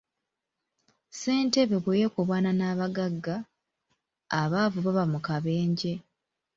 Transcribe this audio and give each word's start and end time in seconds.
Ssentebe 1.09 1.75
bwe 1.83 1.99
yeekobaana 2.01 2.51
n'abagagga, 2.55 3.35
abaavu 4.41 4.79
baba 4.85 5.03
mu 5.11 5.19
kabenje. 5.27 5.93